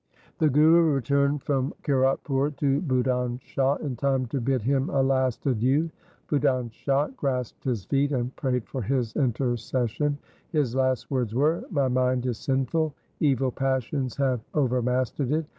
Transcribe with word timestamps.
The 0.39 0.49
Guru 0.49 0.95
returned 0.95 1.43
from 1.43 1.75
Kiratpur 1.83 2.55
to 2.57 2.81
Budhan 2.81 3.39
Shah 3.43 3.75
in 3.75 3.95
time 3.95 4.25
to 4.29 4.41
bid 4.41 4.63
him 4.63 4.89
a 4.89 5.03
last 5.03 5.45
adieu. 5.45 5.91
Budhan 6.27 6.71
Shah 6.71 7.01
LIFE 7.01 7.09
OF 7.11 7.17
GURU 7.17 7.29
HAR 7.31 7.37
GOBIND 7.37 7.61
215 7.61 7.61
grasped 7.61 7.63
his 7.65 7.85
feet 7.85 8.11
and 8.11 8.35
prayed 8.35 8.67
for 8.67 8.81
his 8.81 9.15
intercession. 9.15 10.17
His 10.51 10.73
last 10.73 11.11
words 11.11 11.35
were,' 11.35 11.63
My 11.69 11.87
mind 11.87 12.25
is 12.25 12.39
sinful, 12.39 12.95
evil 13.19 13.51
passions 13.51 14.15
have 14.15 14.41
overmastered 14.55 15.29
it. 15.33 15.45